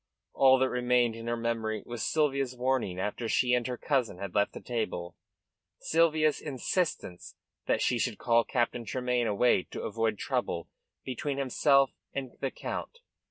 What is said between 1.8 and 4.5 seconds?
was Sylvia's warning after she and her cousin had